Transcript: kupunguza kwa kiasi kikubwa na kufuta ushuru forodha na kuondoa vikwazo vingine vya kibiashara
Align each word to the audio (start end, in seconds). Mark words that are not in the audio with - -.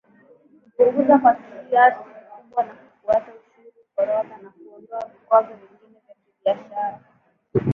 kupunguza 0.63 1.15
kwa 1.19 1.33
kiasi 1.69 1.99
kikubwa 1.99 2.63
na 2.63 2.73
kufuta 2.73 3.33
ushuru 3.39 3.85
forodha 3.95 4.37
na 4.43 4.49
kuondoa 4.49 5.07
vikwazo 5.13 5.47
vingine 5.53 5.99
vya 6.07 6.15
kibiashara 6.15 6.99